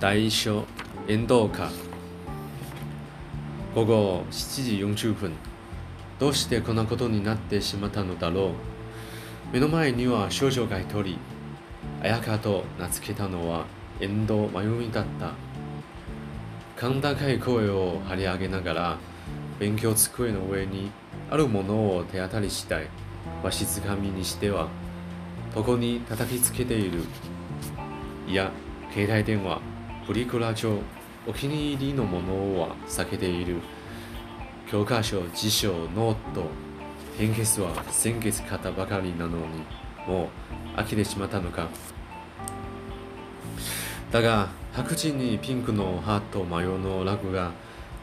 [0.00, 0.64] 大書
[1.08, 1.68] 遠藤家
[3.74, 5.32] 午後7時40分。
[6.20, 9.52] どうしてこんなことになってしまったのだろう？
[9.52, 11.18] 目の前には少女が一人
[12.00, 13.66] 綾香と名付けたのは
[13.98, 15.32] 遠藤真由美だった。
[16.80, 18.98] 甲高い声を張り上げながら
[19.58, 20.92] 勉強机の上に
[21.28, 22.86] あるものを手当たり次第
[23.42, 24.68] わしづかみにしては
[25.56, 27.00] 床に叩きつけている。
[28.28, 28.52] いや
[28.92, 29.60] 携帯電話。
[30.08, 30.78] プリクラ帳
[31.26, 33.56] お気に入りのものは避けている
[34.66, 36.46] 教科書辞書ノート
[37.18, 39.36] ペンケースは先月買ったばかりなのに
[40.06, 40.30] も
[40.76, 41.68] う飽きてしまったのか。
[44.10, 47.52] だが白地にピンクのハート模様のラグが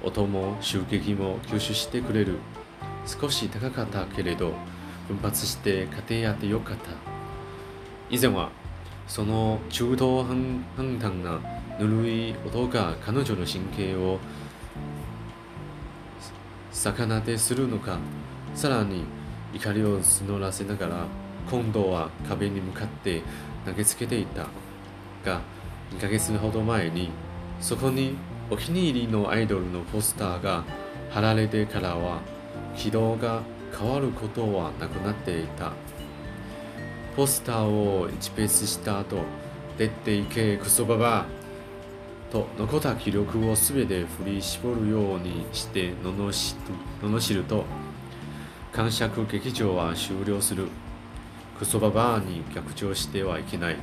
[0.04, 2.38] 音も衝撃も吸収してくれる。
[3.08, 4.54] 少し高かったけれど
[5.08, 6.92] 奮発して家庭やってよかった。
[8.12, 8.52] 以前は
[9.08, 10.64] その中途半
[11.00, 11.40] 端な
[11.80, 14.20] ぬるい音が彼女の神経を
[16.72, 17.98] 魚でするのか
[18.54, 19.04] さらに
[19.54, 21.06] 怒りを募らせながら
[21.50, 23.22] 今度は壁に向かって
[23.66, 24.48] 投げつけていた
[25.26, 25.42] が
[25.92, 27.10] 2ヶ月ほど前に
[27.60, 28.16] そこに
[28.50, 30.64] お気に入りのアイドルのポスターが
[31.10, 32.20] 貼られてからは
[32.76, 33.42] 軌道が
[33.78, 35.72] 変わることはなくなっていた
[37.16, 39.18] ポスターを1ペースした後
[39.78, 41.26] 出ていけクソババ
[42.32, 47.66] と残った記録を全て振り絞るようにして罵ると
[48.72, 50.68] 感触劇場は終了する。
[51.58, 53.78] クソババアに逆調してはいけない。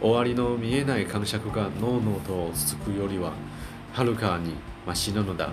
[0.00, 3.32] 終わりの見えない感触が脳々と続くよりは
[3.92, 4.52] はるかに
[4.86, 5.50] マシなのだ。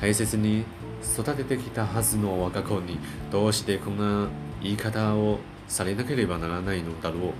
[0.00, 0.64] 大切に
[1.02, 2.98] 育ててきたはずの我が子に
[3.32, 4.28] どうしてこんな
[4.62, 7.32] 言い方をされなければならないのだろう。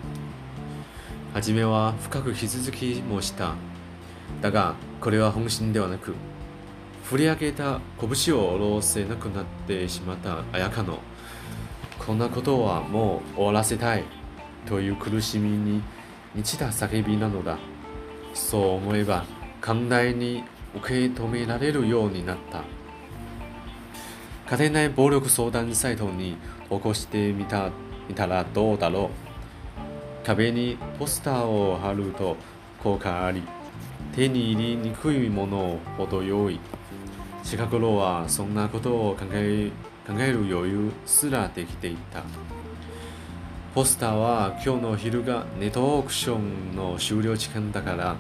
[1.36, 3.56] 初めは深く傷つきもした。
[4.40, 6.14] だがこれは本心ではなく
[7.04, 10.98] 振り上げた拳を下ろせなくなってしまった綾香の
[11.98, 14.04] こんなことはもう終わらせたい
[14.64, 15.82] という苦しみに
[16.34, 17.58] 満ちた叫びなのだ。
[18.32, 19.26] そう思えば
[19.60, 20.42] 寛大に
[20.74, 22.64] 受け止められるようになった。
[24.56, 26.38] 家庭内暴力相談サイトに
[26.70, 27.68] 起こしてみた
[28.08, 29.25] 見たらどうだろう。
[30.26, 32.36] 壁にポスターを貼ると
[32.82, 33.44] 効果あり
[34.12, 36.58] 手に入りにくいものを程よい。
[37.44, 39.70] 近頃はそんなことを考え
[40.04, 42.24] 考える余裕すらできていた。
[43.72, 48.16] ポスターは今日の昼がネットオークションの終了時間だから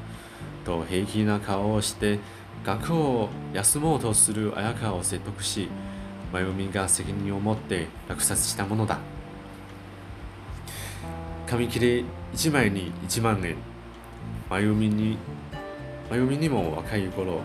[0.64, 2.20] と平気な顔をして
[2.64, 5.68] 学を休もうとする綾香を説得し
[6.32, 9.15] 真由美が責任を持って落札したものだ。
[11.46, 13.56] 紙切れ1枚に1万円。
[14.50, 15.18] 真由美に
[16.10, 17.40] 真由美にも若い頃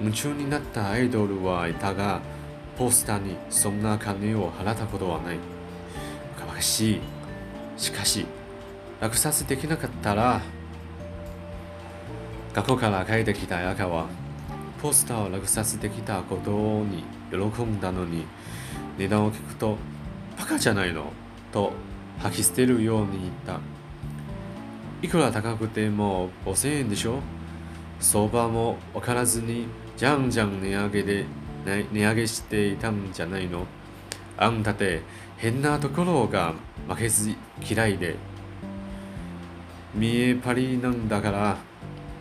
[0.00, 2.20] 夢中になったアイドルはいたが
[2.76, 5.38] ポスターにそんな金を払ったことはない。
[6.38, 7.00] かわしい。
[7.76, 8.26] しかし
[9.00, 10.42] 落札できなかったら
[12.52, 14.06] 学校から帰ってきた綾香は
[14.82, 16.50] ポスターを落札できたこと
[16.84, 18.26] に喜んだのに
[18.98, 19.78] 値段を聞くと
[20.38, 21.12] バカじゃないの
[21.52, 21.72] と
[22.20, 23.60] 吐き捨てるように言った。
[25.02, 27.20] いくら高くても5000円でしょ？
[27.98, 29.66] 相場も分からずに
[29.96, 31.24] じゃんじゃん値上げで
[31.64, 33.66] 値上げしていたんじゃないの？
[34.36, 35.02] あんたて
[35.36, 36.54] 変なところが
[36.88, 37.34] 負けず
[37.68, 38.16] 嫌いで。
[39.94, 41.56] 見えパリなんだから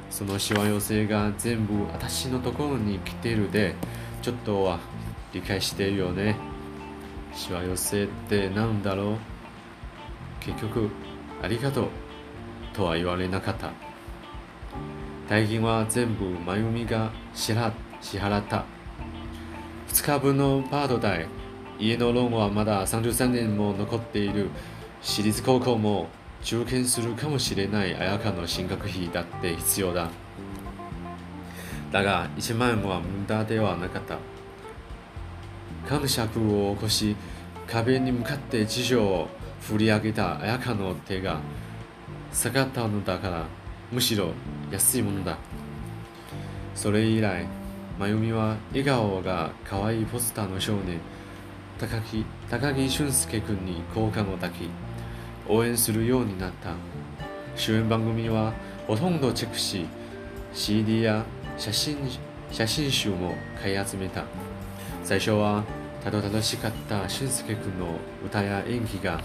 [0.10, 3.76] そのしわ寄せが全部私のところに来てるで
[4.24, 4.80] ちょっとは
[5.34, 6.36] 理解してるよね。
[7.36, 9.18] しわ寄せってなんだろう？
[10.50, 10.90] 結局
[11.44, 11.88] ありがとう
[12.74, 13.72] とは言われなかった。
[15.28, 18.66] 代金は全部真由美が支払った。
[19.90, 21.28] 2日分のパート代
[21.80, 24.50] 家のローンはまだ33年も残っている。
[25.02, 26.08] 私立高校も
[26.42, 27.96] 受験するかもしれない。
[27.96, 30.10] 綾香の進学費だって必要だ。
[31.92, 34.18] だが1万円は無駄ではなかった。
[35.88, 37.16] 感触を起こし
[37.72, 39.28] 壁に向かって辞書を
[39.62, 41.40] 振り上げた綾香の手が
[42.34, 43.46] 下がったのだから
[43.92, 44.32] むしろ
[44.72, 45.38] 安いものだ。
[46.74, 47.46] それ以来
[48.00, 51.00] 真由美は笑顔が可愛いポスターの少年
[51.78, 54.70] 高木高木俊介君に好感を抱き
[55.48, 56.72] 応援するようになった。
[57.56, 58.54] 主演番組は
[58.88, 59.86] ほとんどチェックし
[60.54, 61.26] CD や
[61.58, 61.98] 写真
[62.52, 64.24] 写真集も買い集めた。
[65.04, 65.64] 最初は
[66.04, 67.88] たどたどしかった俊介君の
[68.26, 69.22] 歌や演技が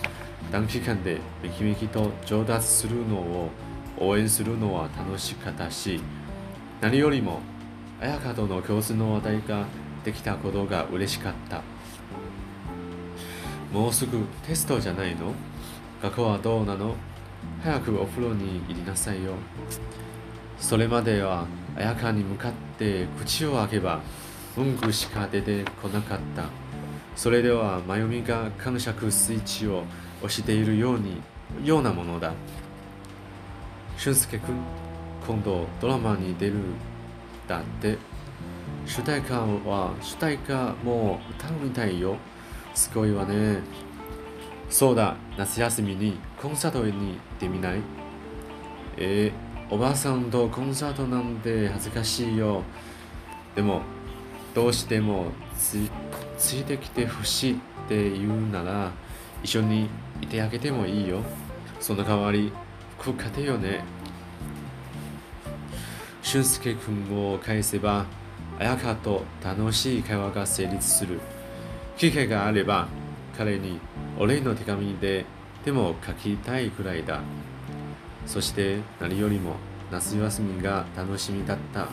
[0.50, 3.50] 短期間でめきめきと上達するのを
[3.98, 6.00] 応援するのは楽しかったし
[6.80, 7.40] 何よりも
[8.00, 9.66] 綾香との共通の話題が
[10.04, 11.62] できたことが嬉しかった。
[13.72, 15.32] もうすぐテストじゃないの？
[16.02, 16.94] 学校はどうなの？
[17.62, 19.32] 早くお風呂に入りなさいよ。
[20.58, 24.02] それまでは綾香に向かって口を開けば
[24.56, 26.63] 文句しか出てこなかった。
[27.16, 29.84] それでは真由美が感触スイッチを
[30.18, 31.20] 押しているように
[31.64, 32.32] ようなものだ。
[33.96, 34.54] 俊介君
[35.26, 36.54] 今度ドラマに出る
[37.46, 37.96] だって。
[38.86, 42.16] 主題歌は主題歌も歌うみたいよ。
[42.74, 43.60] すごいわね。
[44.68, 47.80] そうだ夏休みにコンサートに行ってみない？
[48.96, 52.62] えー、おばあさんとコンサートなんて恥ずかしいよ。
[53.54, 53.82] でも
[54.54, 55.78] どうしてもつ
[56.36, 57.56] ついてきてほしいっ
[57.88, 58.92] て言うなら
[59.42, 59.88] 一緒に
[60.20, 61.20] いてあげてもいいよ。
[61.80, 62.52] その代わり
[62.98, 63.84] 服買てよね。
[66.22, 68.06] 俊介君を返せば
[68.58, 71.20] 綾香と楽しい会話が成立する。
[71.96, 72.88] 機会があれば
[73.36, 73.78] 彼に
[74.18, 75.26] お礼の手紙で
[75.64, 77.20] でも書きたいくらいだ。
[78.26, 79.56] そして何よりも
[79.90, 81.88] 夏休みが楽しみだった。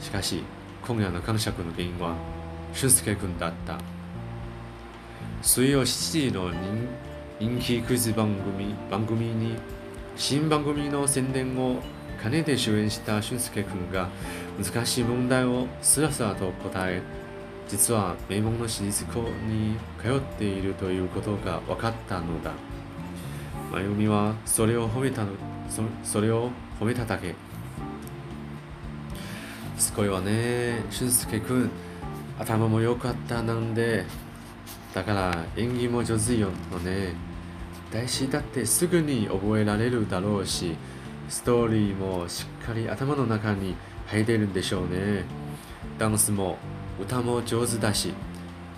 [0.00, 0.42] しかし
[0.86, 2.37] 今夜の感触の原因は？
[2.72, 3.78] 俊介君だった
[5.42, 6.50] 水曜7時の
[7.40, 9.56] 人気クイズ番組番組に
[10.16, 11.80] 新番組の宣伝を
[12.22, 14.08] 兼ねて主演した俊介君が
[14.62, 17.00] 難しい問題をスラスラと答え
[17.68, 22.52] 実は名門の私立校に通っているということが分かったのだ
[23.70, 25.30] 真由美はそれを褒めたの
[25.68, 26.50] そそれを
[26.80, 27.34] 褒めただけ
[29.76, 31.70] すごいわね俊介君
[32.38, 34.04] 頭も良かったなんで
[34.94, 37.14] だから演技も上手よのね。
[37.92, 40.76] 大師だってすぐに覚えられるだろうし
[41.28, 43.74] ストーリーもしっかり頭の中に
[44.06, 45.24] 入れるんでしょうね。
[45.98, 46.58] ダンスも
[47.00, 48.12] 歌も上手だし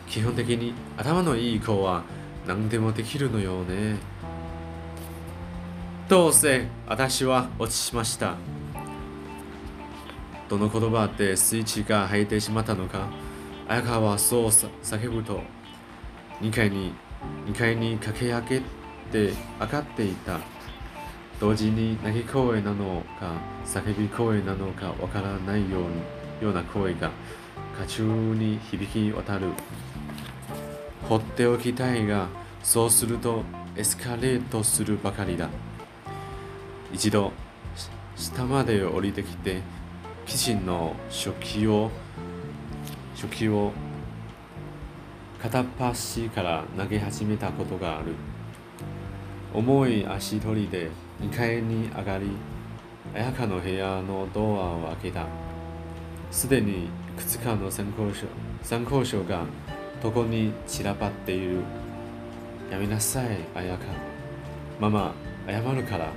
[0.09, 2.03] 基本的に頭のいい子は
[2.47, 3.97] 何でもできるのよね。
[6.09, 8.35] どうせ私は落ちしました。
[10.49, 13.09] どの言葉でスイッチが入ってしまったのか。
[13.71, 15.43] 綾香はそう叫ぶと
[16.41, 16.93] 2階に
[17.47, 18.61] 2階に駆け上げ
[19.13, 20.41] て上がっていた。
[21.39, 25.79] 同時に泣き声なのか叫び声なのかわからないよ
[26.41, 27.13] うような声が
[27.79, 29.47] 家中に響き渡る。
[31.09, 32.27] 放っておきたいが
[32.65, 33.45] そうすると
[33.77, 35.49] エスカレートするばかりだ。
[36.93, 37.31] 一度
[38.17, 39.63] 下まで降りてきて
[40.27, 41.93] キッチンの食器を
[43.21, 43.71] 食器を
[45.43, 48.15] 片っ端から投げ始めたことがある。
[49.53, 50.91] 重い足取りで
[51.21, 52.31] 2階に上がり
[53.15, 55.27] 綾香の部屋のドアを開けた。
[56.31, 58.27] すでにいくつかの参考書
[58.63, 59.45] 参考書が
[60.03, 61.59] 床に散らばっている。
[62.71, 63.85] やめなさい綾香
[64.81, 65.13] ママ
[65.47, 66.09] 謝るから。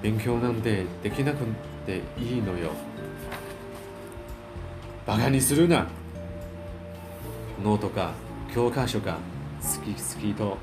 [0.00, 1.44] 勉強なんてできなく
[1.84, 2.70] ていいのよ。
[5.04, 5.88] バカにするな。
[7.62, 8.12] ノートか
[8.52, 9.18] 教科書が
[9.60, 10.58] 好き好きと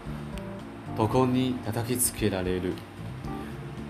[0.99, 2.73] 床に叩きつけられる。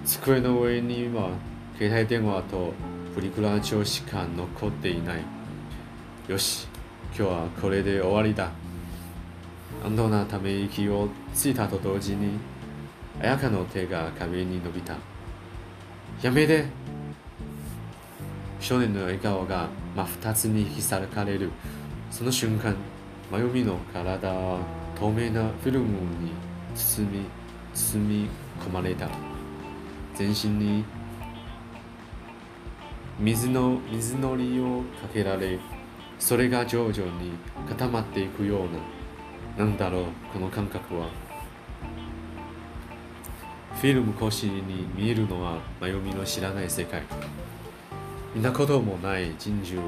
[0.05, 1.29] 机の上には
[1.77, 2.73] 携帯電話と
[3.15, 5.23] プリクラ帳しか残っていない。
[6.27, 6.67] よし
[7.17, 8.51] 今日はこれで終わりだ。
[9.83, 12.37] 安堵のため息をついたと同時に
[13.19, 14.95] 綾香の手が壁に伸びた。
[16.21, 16.65] やめて。
[18.59, 21.49] 少年の笑顔が真二つに引き裂かれる。
[22.11, 22.75] その瞬間
[23.31, 24.59] 真由美の体は
[24.99, 25.87] 透明なフィルム
[26.21, 26.31] に
[26.75, 27.25] 包み
[27.73, 29.07] 包み込まれた。
[30.13, 30.83] 全身に
[33.17, 35.57] 水の水のりをかけられ
[36.19, 37.31] それが徐々に
[37.69, 40.03] 固まっていくようななんだろう
[40.33, 41.07] この感覚は。
[43.75, 47.03] フィルム越しに見えるのは真由美の知らない世界。
[48.35, 49.81] 見たこともない珍獣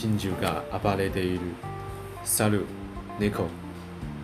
[0.00, 1.40] 珍獣が暴れている
[2.22, 2.64] 猿
[3.18, 3.48] 猫。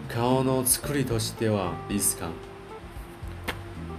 [0.09, 2.29] 顔の作りとしてはリスカ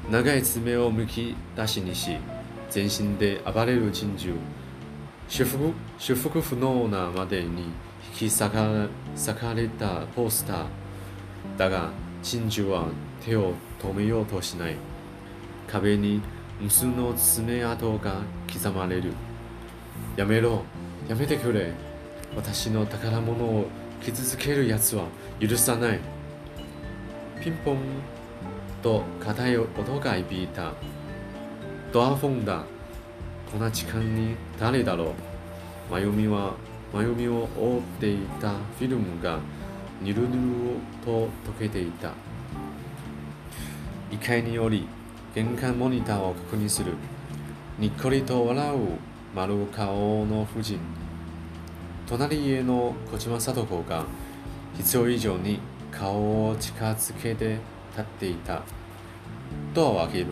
[0.10, 2.16] 長い爪をむき出しにし
[2.70, 4.40] 全身で暴れる珍獣。
[5.28, 7.64] 修復修復不能なまでに
[8.14, 10.66] 引き裂か裂かれたポスター
[11.58, 11.90] だが
[12.24, 12.88] 珍獣は
[13.22, 14.78] 手を止めようとしない。
[15.68, 16.22] 壁に
[16.62, 19.12] 無数の爪痕が刻まれる。
[20.16, 20.64] やめろ。
[21.08, 21.72] やめてくれ。
[22.36, 23.68] 私の宝物を
[24.02, 25.06] 傷つける奴は
[25.40, 26.00] 許さない。
[27.44, 27.78] ピンポン
[28.82, 30.74] と硬い音が響いた。
[31.94, 32.64] ドアフォンだ
[33.52, 35.92] こんな時間に誰だろう。
[35.92, 36.56] 真由美は
[36.92, 38.50] 真由美を覆っていた。
[38.50, 39.40] フィルムが
[40.02, 40.32] ぬるぬる
[41.06, 42.14] と溶けていた。
[44.10, 44.88] 1階により
[45.36, 46.94] 玄関モニターを確認する。
[47.78, 49.15] にっこりと笑う。
[49.36, 50.80] 丸顔の夫人
[52.08, 54.06] 隣家の小島聡子が
[54.78, 55.60] 必要以上に
[55.92, 57.58] 顔を近づけて
[57.92, 58.62] 立っていた
[59.74, 60.28] ドアを開ける。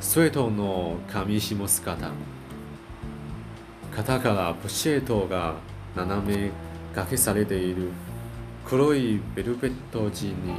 [0.00, 2.10] スウェットの上下姿。
[3.90, 5.54] 肩からポシェットが
[5.94, 6.50] 斜め
[6.90, 7.88] 掛けされている。
[8.66, 10.54] 黒いベルベット地に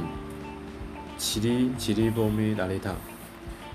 [1.16, 2.94] ちりちりぼめられた。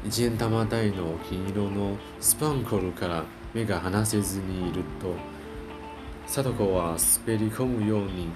[0.06, 5.16] 一円玉台の金色のスパンコルから目が離せずにいると
[6.28, 8.30] 貞子は滑り込むように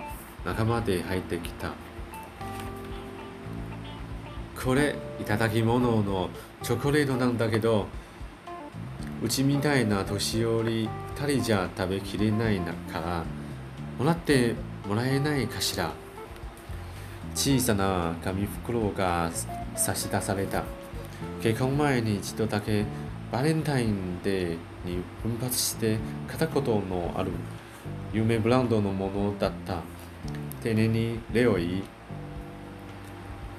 [0.46, 1.74] 仲間で入ってきた。
[4.64, 6.30] これいただき物の
[6.64, 7.86] チョコレートなんだけど
[9.22, 13.24] うちみたいな年寄り2人じゃ食べきれないから
[14.00, 14.56] もらって
[14.88, 15.92] もらえないかしら。
[17.36, 19.30] 小さな紙袋が
[19.76, 20.64] 差し出された。
[21.42, 22.86] 結婚前に一度だけ
[23.32, 27.32] バレンタインデーに奮発して片言のある
[28.14, 29.82] 有名ブランドのものだった。
[30.64, 31.84] 丁寧に礼を言い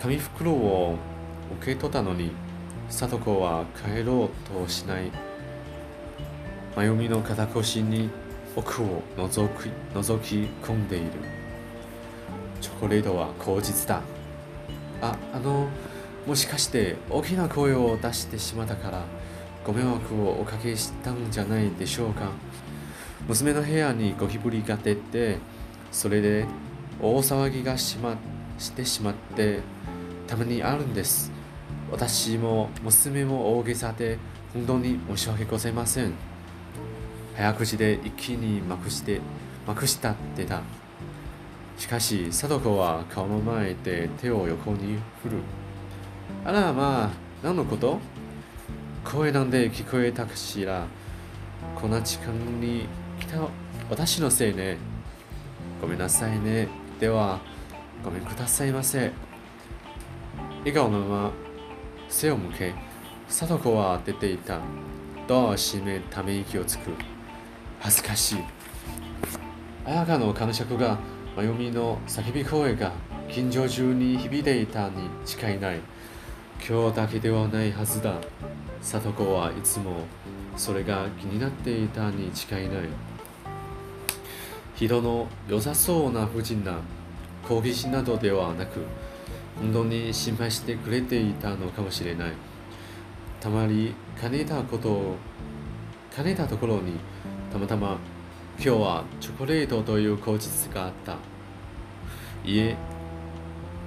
[0.01, 0.97] 紙袋を
[1.61, 2.33] 受け取ったのに
[2.89, 5.11] 貞子は帰ろうとしない。
[6.77, 8.11] 真由美の肩越しに
[8.57, 11.11] 奥を覗き覗き込んでいる。
[12.61, 14.03] チョコレートは口実だ。
[15.01, 15.69] ああの
[16.27, 19.03] もしかして大きな声を出してしまったから
[19.65, 22.31] ご迷惑をおかけしたんじゃないでしょうか。
[23.27, 25.39] 娘の部屋にゴキブリが出て
[25.91, 26.47] それで
[27.01, 28.17] 大騒ぎがし,、ま、
[28.59, 29.61] してしまって
[30.27, 31.33] たまにあるんです。
[31.91, 34.19] 私も娘も大げさで
[34.53, 36.13] 本当に申し訳ございません。
[37.37, 39.21] 早口で一気にまくして
[39.67, 40.63] まくしたってた
[41.77, 45.37] しかし貞子は顔の前で手を横に振る。
[46.49, 47.11] あらまあ
[47.43, 47.99] 何のこと？
[49.05, 50.87] 声なんで聞こえたかしら。
[51.77, 52.87] こんな時間に
[53.21, 53.47] 来た。
[53.91, 54.79] 私のせいね。
[55.79, 56.69] ごめんなさいね。
[56.99, 57.41] では
[58.03, 59.13] ごめんくださいませ。
[60.61, 61.33] 笑顔のまま
[62.09, 62.75] 背を向け
[63.29, 64.59] 貞子は出ていた。
[65.27, 66.93] ドアを閉めため息をつく。
[67.79, 68.39] 恥ずかしい。
[69.85, 70.97] 綾香の感触が
[71.37, 72.93] 真由美の叫び声が
[73.29, 75.81] 近所中に響いていたに違いない。
[76.67, 78.15] 今日だけではないはずだ。
[78.83, 80.03] 里子はいつも
[80.57, 82.89] それが気になっていたに違いない。
[84.77, 86.79] 人の良さそうな婦人な
[87.49, 88.81] 好奇心などではなく
[89.59, 92.33] 本当に心配してくれていたのかもしれない。
[93.41, 95.17] たまりかねたことを
[96.15, 96.93] かねたところに
[97.53, 97.97] たまたま
[98.59, 101.17] 今日はチョコレートという口実があった。
[102.45, 102.77] 家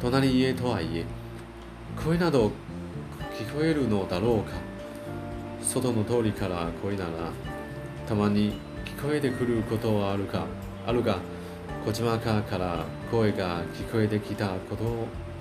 [0.01, 1.05] 隣家とはいえ
[1.97, 2.51] 声など
[3.37, 4.53] 聞こえるのだろうか？
[5.61, 7.09] 外の通りから声なら
[8.07, 8.53] たまに
[8.85, 10.45] 聞こえてくることはあるか？
[10.85, 11.17] あるが
[11.85, 14.83] 小島家から声が聞こえてきたこと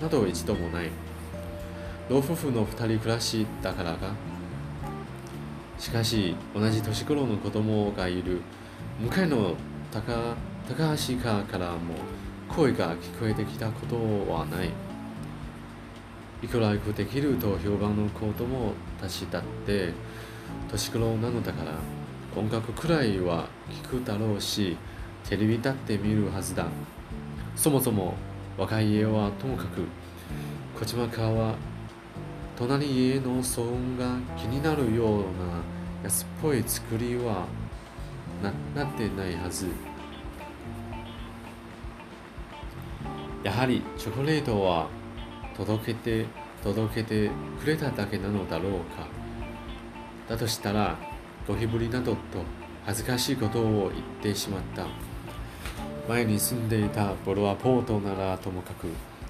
[0.01, 0.89] など一度もない。
[2.09, 4.13] 老夫婦の二人暮らしだからか？
[5.79, 8.41] しかし同じ年頃の子供がいる。
[8.99, 9.55] 向かいの
[9.91, 10.35] 高
[10.67, 11.95] 高橋家からも
[12.47, 13.95] 声が聞こえてきたこと
[14.31, 14.69] はない。
[16.41, 19.93] いくらよくできると評判の子供たちだって
[20.69, 21.73] 年頃なのだから
[22.35, 24.77] 音楽くらいは聞くだろうし
[25.23, 26.67] テレビだって見るはずだ。
[27.55, 28.15] そもそも
[28.57, 29.81] 若い家はともかく
[30.79, 31.55] 小島川は
[32.57, 35.25] 隣家の騒音が気になるような
[36.03, 37.45] 安っぽい作りは
[38.41, 38.51] な
[38.83, 39.67] なってないはず。
[43.43, 44.87] やはりチョコレートは
[45.65, 46.25] 届けて
[46.63, 47.29] 届けて
[47.63, 49.07] くれただけなのだろうか。
[50.27, 50.97] だとしたら
[51.47, 52.17] ゴキブリなどと
[52.83, 54.87] 恥ずかしいことを言ってしまった。
[56.09, 58.87] 前に住んでいたボロアポートならともかく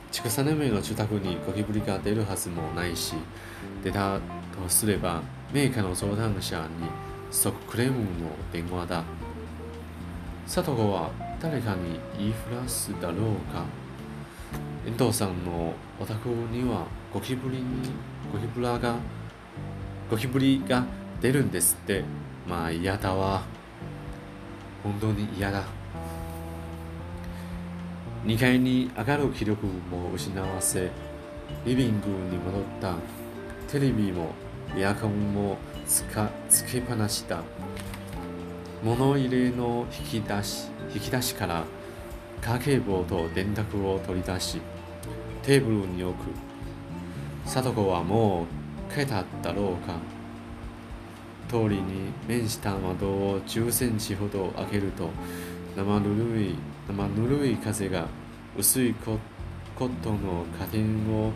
[0.09, 3.15] 畜産年の住宅にゴキブリが出るはずもないし
[3.83, 4.21] 出たと
[4.69, 5.21] すれば
[5.53, 6.65] メーカーの相談者に
[7.29, 8.05] 即クレームの
[8.53, 9.03] 電話だ。
[10.45, 11.11] 佐藤は
[11.41, 13.17] 誰かに言いふらすだろう
[13.53, 13.80] か。
[14.83, 17.63] 遠藤さんのお宅にはゴキブリに
[18.33, 18.95] ゴキブラが
[20.09, 20.83] ゴキブリが
[21.21, 22.03] 出るんですって。
[22.47, 23.43] まあ嫌だわ。
[24.83, 25.63] 本当に嫌だ。
[28.25, 30.89] 2階に上がる気力も失わせ
[31.63, 32.95] リビングに戻った。
[33.71, 34.31] テレビも
[34.75, 37.43] エアコンもつかつけっぱなしだ。
[38.83, 41.65] 物入れの引き出し引き出しから
[42.41, 44.61] 家計簿と電卓を取り出し
[45.43, 46.27] テーブルに置く。
[47.45, 48.45] 貞子はも
[48.89, 49.95] う帰っただろうか。
[51.47, 55.09] 通りに面した窓を10センチほど開けると
[55.75, 56.55] 生ぬるい
[56.87, 58.07] 生ぬるい風が
[58.57, 59.17] 薄いコ
[59.75, 61.31] コットンのカーテンを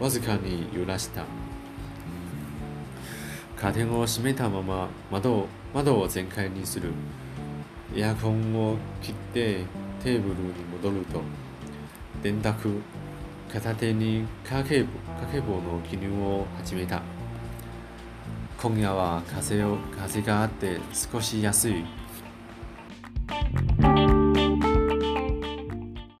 [0.00, 1.24] わずかに揺らした。
[3.56, 6.90] カーテンを閉めたまま窓を窓を全開にする。
[7.94, 9.64] エアコンを切って
[10.06, 11.20] テーブルに戻ると
[12.22, 12.80] 電卓
[13.52, 14.90] 片手に家計簿
[15.26, 17.02] 家計簿の記入を始めた。
[18.56, 21.84] 今夜は風を風があって少し安い。